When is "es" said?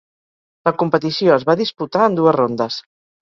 1.35-1.45